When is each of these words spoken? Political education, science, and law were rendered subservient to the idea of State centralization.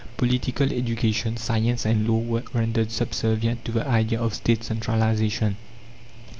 Political 0.17 0.73
education, 0.73 1.37
science, 1.37 1.85
and 1.85 2.07
law 2.09 2.17
were 2.21 2.43
rendered 2.55 2.89
subservient 2.91 3.63
to 3.65 3.71
the 3.71 3.87
idea 3.87 4.19
of 4.19 4.33
State 4.33 4.63
centralization. 4.63 5.57